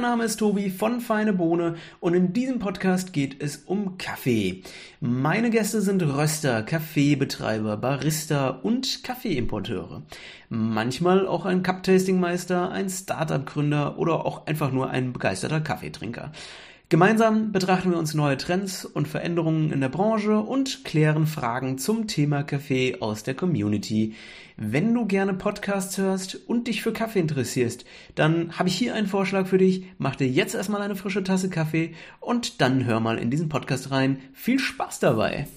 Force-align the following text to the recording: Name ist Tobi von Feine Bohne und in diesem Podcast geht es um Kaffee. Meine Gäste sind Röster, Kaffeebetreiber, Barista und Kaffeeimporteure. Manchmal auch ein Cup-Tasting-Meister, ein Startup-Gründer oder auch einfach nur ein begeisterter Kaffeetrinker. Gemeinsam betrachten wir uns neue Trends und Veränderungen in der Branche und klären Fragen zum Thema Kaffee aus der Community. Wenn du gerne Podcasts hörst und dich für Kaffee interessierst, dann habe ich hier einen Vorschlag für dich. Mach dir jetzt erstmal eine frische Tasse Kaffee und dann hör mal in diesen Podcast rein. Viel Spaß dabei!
Name 0.00 0.22
ist 0.22 0.36
Tobi 0.36 0.70
von 0.70 1.00
Feine 1.00 1.32
Bohne 1.32 1.74
und 1.98 2.14
in 2.14 2.32
diesem 2.32 2.60
Podcast 2.60 3.12
geht 3.12 3.42
es 3.42 3.56
um 3.56 3.98
Kaffee. 3.98 4.62
Meine 5.00 5.50
Gäste 5.50 5.80
sind 5.80 6.02
Röster, 6.02 6.62
Kaffeebetreiber, 6.62 7.76
Barista 7.76 8.50
und 8.50 9.02
Kaffeeimporteure. 9.02 10.02
Manchmal 10.50 11.26
auch 11.26 11.46
ein 11.46 11.64
Cup-Tasting-Meister, 11.64 12.70
ein 12.70 12.88
Startup-Gründer 12.88 13.98
oder 13.98 14.24
auch 14.24 14.46
einfach 14.46 14.70
nur 14.70 14.90
ein 14.90 15.12
begeisterter 15.12 15.60
Kaffeetrinker. 15.60 16.30
Gemeinsam 16.88 17.50
betrachten 17.50 17.90
wir 17.90 17.98
uns 17.98 18.14
neue 18.14 18.36
Trends 18.36 18.84
und 18.84 19.08
Veränderungen 19.08 19.72
in 19.72 19.80
der 19.80 19.88
Branche 19.88 20.38
und 20.38 20.84
klären 20.84 21.26
Fragen 21.26 21.78
zum 21.78 22.06
Thema 22.06 22.44
Kaffee 22.44 22.98
aus 23.00 23.24
der 23.24 23.34
Community. 23.34 24.14
Wenn 24.56 24.94
du 24.94 25.04
gerne 25.04 25.34
Podcasts 25.34 25.98
hörst 25.98 26.36
und 26.46 26.68
dich 26.68 26.82
für 26.82 26.92
Kaffee 26.92 27.18
interessierst, 27.18 27.84
dann 28.14 28.56
habe 28.56 28.68
ich 28.68 28.76
hier 28.76 28.94
einen 28.94 29.08
Vorschlag 29.08 29.48
für 29.48 29.58
dich. 29.58 29.86
Mach 29.98 30.14
dir 30.14 30.28
jetzt 30.28 30.54
erstmal 30.54 30.80
eine 30.80 30.94
frische 30.94 31.24
Tasse 31.24 31.50
Kaffee 31.50 31.92
und 32.20 32.60
dann 32.60 32.84
hör 32.84 33.00
mal 33.00 33.18
in 33.18 33.32
diesen 33.32 33.48
Podcast 33.48 33.90
rein. 33.90 34.20
Viel 34.32 34.60
Spaß 34.60 35.00
dabei! 35.00 35.48